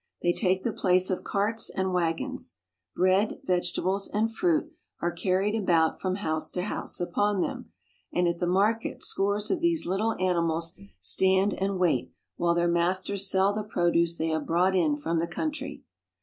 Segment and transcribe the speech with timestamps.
[0.23, 2.57] They take the place of carts and wagons.
[2.95, 7.71] Bread, vege tables, and fruit are carried about from house to house upon them,
[8.11, 12.67] and at the market scores of these little ani mals stand and wait while their
[12.67, 15.83] masters sell the produce they have brought in from the country.